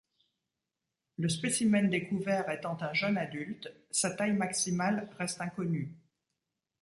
Le 1.19 1.29
spécimen 1.29 1.87
découvert 1.87 2.49
étant 2.49 2.75
un 2.81 2.91
jeune 2.91 3.19
adulte, 3.19 3.71
sa 3.91 4.09
taille 4.09 4.33
maximale 4.33 5.07
reste 5.19 5.41
inconnue. 5.41 5.93